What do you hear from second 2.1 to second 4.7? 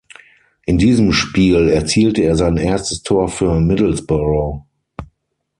er sein erstes Tor für Middlesbrough.